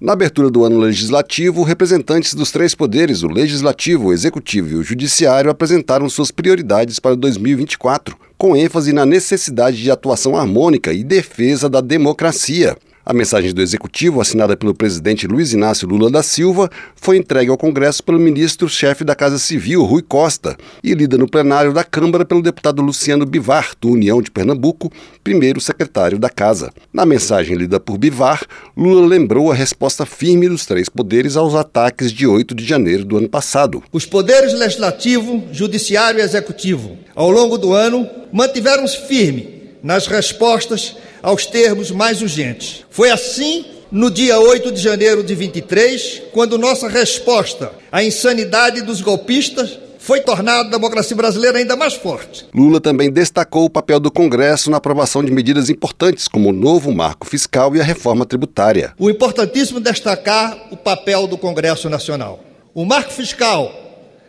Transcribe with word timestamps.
Na 0.00 0.14
abertura 0.14 0.48
do 0.48 0.64
ano 0.64 0.78
legislativo, 0.78 1.62
representantes 1.62 2.32
dos 2.32 2.50
três 2.50 2.74
poderes, 2.74 3.22
o 3.22 3.28
Legislativo, 3.28 4.08
o 4.08 4.12
Executivo 4.14 4.70
e 4.70 4.74
o 4.76 4.82
Judiciário, 4.82 5.50
apresentaram 5.50 6.08
suas 6.08 6.30
prioridades 6.30 6.98
para 6.98 7.14
2024, 7.14 8.16
com 8.38 8.56
ênfase 8.56 8.94
na 8.94 9.04
necessidade 9.04 9.76
de 9.76 9.90
atuação 9.90 10.34
harmônica 10.34 10.90
e 10.90 11.04
defesa 11.04 11.68
da 11.68 11.82
democracia. 11.82 12.78
A 13.10 13.12
mensagem 13.12 13.52
do 13.52 13.60
Executivo, 13.60 14.20
assinada 14.20 14.56
pelo 14.56 14.72
presidente 14.72 15.26
Luiz 15.26 15.52
Inácio 15.52 15.88
Lula 15.88 16.08
da 16.08 16.22
Silva, 16.22 16.70
foi 16.94 17.16
entregue 17.16 17.50
ao 17.50 17.58
Congresso 17.58 18.04
pelo 18.04 18.20
ministro-chefe 18.20 19.02
da 19.02 19.16
Casa 19.16 19.36
Civil, 19.36 19.82
Rui 19.82 20.00
Costa, 20.00 20.56
e 20.80 20.94
lida 20.94 21.18
no 21.18 21.28
plenário 21.28 21.72
da 21.72 21.82
Câmara 21.82 22.24
pelo 22.24 22.40
deputado 22.40 22.80
Luciano 22.80 23.26
Bivar, 23.26 23.72
do 23.80 23.90
União 23.90 24.22
de 24.22 24.30
Pernambuco, 24.30 24.92
primeiro 25.24 25.60
secretário 25.60 26.20
da 26.20 26.30
Casa. 26.30 26.70
Na 26.92 27.04
mensagem 27.04 27.56
lida 27.56 27.80
por 27.80 27.98
Bivar, 27.98 28.46
Lula 28.76 29.04
lembrou 29.04 29.50
a 29.50 29.56
resposta 29.56 30.06
firme 30.06 30.48
dos 30.48 30.64
três 30.64 30.88
poderes 30.88 31.36
aos 31.36 31.56
ataques 31.56 32.12
de 32.12 32.28
8 32.28 32.54
de 32.54 32.64
janeiro 32.64 33.04
do 33.04 33.16
ano 33.16 33.28
passado. 33.28 33.82
Os 33.90 34.06
poderes 34.06 34.52
legislativo, 34.52 35.48
judiciário 35.50 36.20
e 36.20 36.22
executivo, 36.22 36.96
ao 37.16 37.28
longo 37.28 37.58
do 37.58 37.72
ano, 37.72 38.08
mantiveram-se 38.32 39.08
firme 39.08 39.58
nas 39.82 40.06
respostas 40.06 40.94
aos 41.22 41.46
termos 41.46 41.90
mais 41.90 42.22
urgentes. 42.22 42.84
Foi 42.90 43.10
assim 43.10 43.64
no 43.90 44.10
dia 44.10 44.38
8 44.38 44.70
de 44.72 44.80
janeiro 44.80 45.22
de 45.22 45.34
23, 45.34 46.22
quando 46.32 46.56
nossa 46.56 46.88
resposta 46.88 47.72
à 47.90 48.02
insanidade 48.02 48.82
dos 48.82 49.00
golpistas 49.00 49.78
foi 49.98 50.20
tornada 50.20 50.68
a 50.68 50.70
democracia 50.70 51.14
brasileira 51.14 51.58
ainda 51.58 51.76
mais 51.76 51.94
forte. 51.94 52.46
Lula 52.54 52.80
também 52.80 53.10
destacou 53.10 53.66
o 53.66 53.70
papel 53.70 54.00
do 54.00 54.10
Congresso 54.10 54.70
na 54.70 54.78
aprovação 54.78 55.22
de 55.22 55.30
medidas 55.30 55.68
importantes, 55.68 56.26
como 56.26 56.48
o 56.48 56.52
novo 56.52 56.90
marco 56.92 57.26
fiscal 57.26 57.76
e 57.76 57.80
a 57.80 57.84
reforma 57.84 58.24
tributária. 58.24 58.94
O 58.98 59.10
importantíssimo 59.10 59.78
destacar 59.78 60.56
o 60.70 60.76
papel 60.76 61.26
do 61.26 61.36
Congresso 61.36 61.90
Nacional. 61.90 62.40
O 62.72 62.84
marco 62.84 63.12
fiscal, 63.12 63.70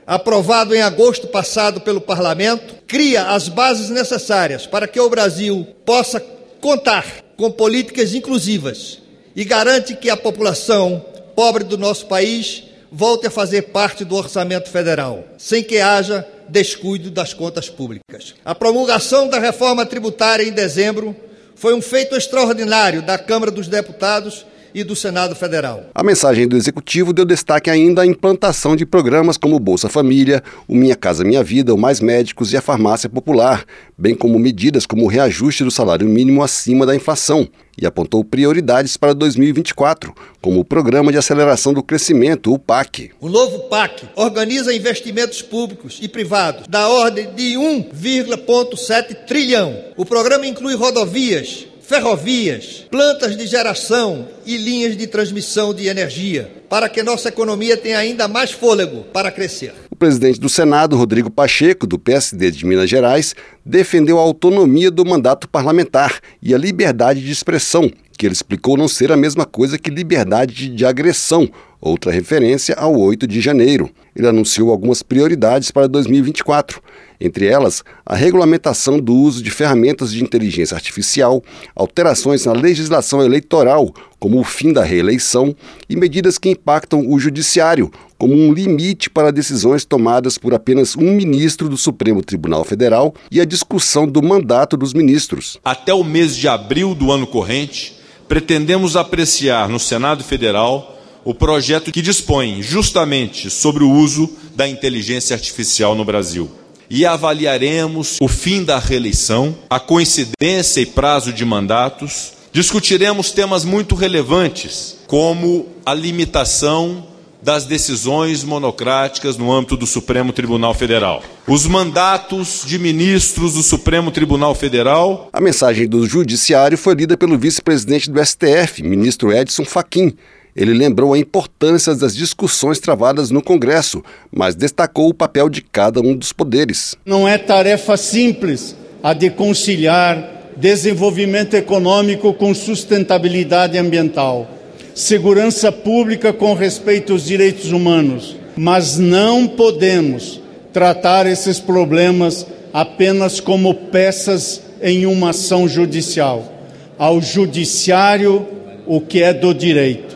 aprovado 0.05 0.75
em 0.75 0.81
agosto 0.81 1.27
passado 1.27 1.79
pelo 1.79 2.01
Parlamento, 2.01 2.75
cria 2.85 3.29
as 3.29 3.47
bases 3.47 3.89
necessárias 3.89 4.67
para 4.67 4.87
que 4.87 4.99
o 4.99 5.09
Brasil 5.09 5.65
possa 5.85 6.19
contar 6.61 7.05
com 7.35 7.51
políticas 7.51 8.13
inclusivas 8.13 8.99
e 9.35 9.43
garante 9.43 9.95
que 9.95 10.09
a 10.09 10.15
população 10.15 11.03
pobre 11.35 11.63
do 11.63 11.77
nosso 11.77 12.05
país 12.05 12.63
volte 12.91 13.27
a 13.27 13.31
fazer 13.31 13.63
parte 13.63 14.05
do 14.05 14.15
orçamento 14.15 14.69
federal, 14.69 15.23
sem 15.37 15.63
que 15.63 15.79
haja 15.79 16.27
descuido 16.47 17.09
das 17.09 17.33
contas 17.33 17.69
públicas. 17.69 18.35
A 18.45 18.53
promulgação 18.53 19.27
da 19.27 19.39
reforma 19.39 19.85
tributária 19.85 20.43
em 20.43 20.51
dezembro 20.51 21.15
foi 21.55 21.73
um 21.73 21.81
feito 21.81 22.15
extraordinário 22.15 23.01
da 23.01 23.17
Câmara 23.17 23.51
dos 23.51 23.67
Deputados 23.67 24.45
e 24.73 24.83
do 24.83 24.95
Senado 24.95 25.35
Federal. 25.35 25.85
A 25.93 26.03
mensagem 26.03 26.47
do 26.47 26.57
Executivo 26.57 27.13
deu 27.13 27.25
destaque 27.25 27.69
ainda 27.69 28.01
à 28.01 28.05
implantação 28.05 28.75
de 28.75 28.85
programas 28.85 29.37
como 29.37 29.59
Bolsa 29.59 29.89
Família, 29.89 30.43
o 30.67 30.75
Minha 30.75 30.95
Casa 30.95 31.23
Minha 31.23 31.43
Vida, 31.43 31.73
o 31.73 31.77
Mais 31.77 31.99
Médicos 31.99 32.53
e 32.53 32.57
a 32.57 32.61
Farmácia 32.61 33.09
Popular, 33.09 33.65
bem 33.97 34.15
como 34.15 34.39
medidas 34.39 34.85
como 34.85 35.05
o 35.05 35.07
reajuste 35.07 35.63
do 35.63 35.71
salário 35.71 36.07
mínimo 36.07 36.43
acima 36.43 36.85
da 36.85 36.95
inflação, 36.95 37.47
e 37.81 37.85
apontou 37.85 38.23
prioridades 38.23 38.97
para 38.97 39.13
2024, 39.13 40.13
como 40.41 40.59
o 40.59 40.65
Programa 40.65 41.11
de 41.11 41.17
Aceleração 41.17 41.73
do 41.73 41.81
Crescimento, 41.81 42.53
o 42.53 42.59
PAC. 42.59 43.11
O 43.19 43.29
novo 43.29 43.69
PAC 43.69 44.03
organiza 44.15 44.73
investimentos 44.73 45.41
públicos 45.41 45.99
e 46.01 46.07
privados 46.07 46.67
da 46.67 46.87
ordem 46.89 47.33
de 47.33 47.55
1,7 47.55 49.25
trilhão. 49.25 49.75
O 49.95 50.05
programa 50.05 50.45
inclui 50.45 50.75
rodovias, 50.75 51.67
ferrovias, 51.91 52.87
plantas 52.89 53.35
de 53.35 53.45
geração 53.45 54.25
e 54.45 54.55
linhas 54.55 54.95
de 54.95 55.07
transmissão 55.07 55.73
de 55.73 55.87
energia, 55.87 56.49
para 56.69 56.87
que 56.87 57.03
nossa 57.03 57.27
economia 57.27 57.75
tenha 57.75 57.97
ainda 57.97 58.29
mais 58.29 58.49
fôlego 58.49 59.03
para 59.11 59.29
crescer. 59.29 59.73
O 59.89 59.95
presidente 59.97 60.39
do 60.39 60.47
Senado, 60.47 60.95
Rodrigo 60.95 61.29
Pacheco, 61.29 61.85
do 61.85 61.99
PSD 61.99 62.49
de 62.49 62.65
Minas 62.65 62.89
Gerais, 62.89 63.35
defendeu 63.65 64.17
a 64.19 64.21
autonomia 64.21 64.89
do 64.89 65.03
mandato 65.03 65.49
parlamentar 65.49 66.21
e 66.41 66.55
a 66.55 66.57
liberdade 66.57 67.19
de 67.19 67.29
expressão, 67.29 67.91
que 68.17 68.25
ele 68.25 68.33
explicou 68.33 68.77
não 68.77 68.87
ser 68.87 69.11
a 69.11 69.17
mesma 69.17 69.45
coisa 69.45 69.77
que 69.77 69.89
liberdade 69.89 70.69
de 70.69 70.85
agressão, 70.85 71.49
outra 71.81 72.11
referência 72.11 72.75
ao 72.75 72.95
8 72.95 73.25
de 73.25 73.41
janeiro. 73.41 73.89
Ele 74.15 74.27
anunciou 74.27 74.69
algumas 74.69 75.01
prioridades 75.01 75.71
para 75.71 75.87
2024 75.87 76.81
entre 77.21 77.45
elas 77.45 77.83
a 78.03 78.15
regulamentação 78.15 78.99
do 78.99 79.13
uso 79.13 79.43
de 79.43 79.51
ferramentas 79.51 80.11
de 80.11 80.23
inteligência 80.23 80.75
artificial, 80.75 81.43
alterações 81.75 82.45
na 82.45 82.53
legislação 82.53 83.23
eleitoral, 83.23 83.93
como 84.19 84.39
o 84.39 84.43
fim 84.43 84.73
da 84.73 84.83
reeleição, 84.83 85.55
e 85.87 85.95
medidas 85.95 86.37
que 86.37 86.49
impactam 86.49 87.07
o 87.07 87.19
judiciário, 87.19 87.91
como 88.17 88.33
um 88.33 88.51
limite 88.51 89.09
para 89.09 89.31
decisões 89.31 89.85
tomadas 89.85 90.37
por 90.37 90.53
apenas 90.53 90.95
um 90.95 91.13
ministro 91.13 91.69
do 91.69 91.77
Supremo 91.77 92.23
Tribunal 92.23 92.63
Federal 92.63 93.13
e 93.31 93.39
a 93.39 93.45
discussão 93.45 94.07
do 94.07 94.21
mandato 94.21 94.75
dos 94.75 94.93
ministros. 94.93 95.59
Até 95.63 95.93
o 95.93 96.03
mês 96.03 96.35
de 96.35 96.47
abril 96.47 96.95
do 96.95 97.11
ano 97.11 97.27
corrente, 97.27 97.97
pretendemos 98.27 98.95
apreciar 98.95 99.69
no 99.69 99.79
Senado 99.79 100.23
Federal 100.23 100.90
o 101.23 101.33
projeto 101.33 101.91
que 101.91 102.01
dispõe 102.01 102.61
justamente 102.61 103.49
sobre 103.49 103.83
o 103.83 103.91
uso 103.91 104.29
da 104.55 104.67
inteligência 104.67 105.35
artificial 105.35 105.95
no 105.95 106.05
Brasil 106.05 106.49
e 106.93 107.05
avaliaremos 107.05 108.17
o 108.19 108.27
fim 108.27 108.65
da 108.65 108.77
reeleição, 108.77 109.55
a 109.69 109.79
coincidência 109.79 110.81
e 110.81 110.85
prazo 110.85 111.31
de 111.31 111.45
mandatos. 111.45 112.33
Discutiremos 112.51 113.31
temas 113.31 113.63
muito 113.63 113.95
relevantes, 113.95 114.97
como 115.07 115.67
a 115.85 115.93
limitação 115.93 117.07
das 117.41 117.63
decisões 117.63 118.43
monocráticas 118.43 119.37
no 119.37 119.51
âmbito 119.51 119.77
do 119.77 119.87
Supremo 119.87 120.33
Tribunal 120.33 120.73
Federal. 120.73 121.23
Os 121.47 121.65
mandatos 121.65 122.63
de 122.65 122.77
ministros 122.77 123.53
do 123.53 123.63
Supremo 123.63 124.11
Tribunal 124.11 124.53
Federal. 124.53 125.29
A 125.31 125.39
mensagem 125.39 125.87
do 125.87 126.05
Judiciário 126.05 126.77
foi 126.77 126.93
lida 126.93 127.15
pelo 127.15 127.37
vice-presidente 127.37 128.11
do 128.11 128.23
STF, 128.23 128.83
ministro 128.83 129.31
Edson 129.31 129.63
Fachin 129.63 130.13
ele 130.55 130.73
lembrou 130.73 131.13
a 131.13 131.17
importância 131.17 131.95
das 131.95 132.15
discussões 132.15 132.79
travadas 132.79 133.31
no 133.31 133.41
Congresso, 133.41 134.03
mas 134.31 134.55
destacou 134.55 135.09
o 135.09 135.13
papel 135.13 135.49
de 135.49 135.61
cada 135.61 136.01
um 136.01 136.15
dos 136.15 136.33
poderes. 136.33 136.95
Não 137.05 137.27
é 137.27 137.37
tarefa 137.37 137.95
simples 137.95 138.75
a 139.01 139.13
de 139.13 139.29
conciliar 139.29 140.51
desenvolvimento 140.57 141.55
econômico 141.55 142.33
com 142.33 142.53
sustentabilidade 142.53 143.77
ambiental, 143.77 144.47
segurança 144.93 145.71
pública 145.71 146.33
com 146.33 146.53
respeito 146.53 147.13
aos 147.13 147.25
direitos 147.25 147.71
humanos, 147.71 148.35
mas 148.55 148.97
não 148.97 149.47
podemos 149.47 150.41
tratar 150.73 151.25
esses 151.25 151.59
problemas 151.59 152.45
apenas 152.73 153.39
como 153.39 153.73
peças 153.73 154.61
em 154.81 155.05
uma 155.05 155.29
ação 155.29 155.67
judicial. 155.67 156.51
Ao 156.97 157.21
judiciário, 157.21 158.45
o 158.85 159.01
que 159.01 159.23
é 159.23 159.33
do 159.33 159.53
direito 159.53 160.10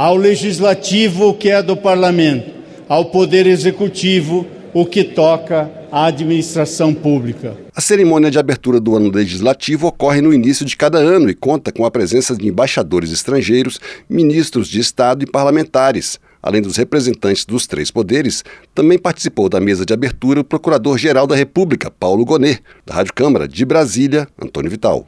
ao 0.00 0.16
legislativo, 0.16 1.28
o 1.28 1.34
que 1.34 1.50
é 1.50 1.62
do 1.62 1.76
parlamento, 1.76 2.50
ao 2.88 3.10
poder 3.10 3.46
executivo, 3.46 4.46
o 4.72 4.86
que 4.86 5.04
toca 5.04 5.70
à 5.92 6.06
administração 6.06 6.94
pública. 6.94 7.54
A 7.76 7.82
cerimônia 7.82 8.30
de 8.30 8.38
abertura 8.38 8.80
do 8.80 8.96
ano 8.96 9.10
legislativo 9.10 9.88
ocorre 9.88 10.22
no 10.22 10.32
início 10.32 10.64
de 10.64 10.74
cada 10.74 10.96
ano 10.96 11.28
e 11.28 11.34
conta 11.34 11.70
com 11.70 11.84
a 11.84 11.90
presença 11.90 12.34
de 12.34 12.48
embaixadores 12.48 13.12
estrangeiros, 13.12 13.78
ministros 14.08 14.68
de 14.68 14.80
Estado 14.80 15.22
e 15.22 15.30
parlamentares. 15.30 16.18
Além 16.42 16.62
dos 16.62 16.78
representantes 16.78 17.44
dos 17.44 17.66
três 17.66 17.90
poderes, 17.90 18.42
também 18.74 18.98
participou 18.98 19.50
da 19.50 19.60
mesa 19.60 19.84
de 19.84 19.92
abertura 19.92 20.40
o 20.40 20.44
Procurador-Geral 20.44 21.26
da 21.26 21.36
República, 21.36 21.90
Paulo 21.90 22.24
Gonet, 22.24 22.62
da 22.86 22.94
Rádio 22.94 23.12
Câmara 23.12 23.46
de 23.46 23.66
Brasília, 23.66 24.26
Antônio 24.42 24.70
Vital. 24.70 25.06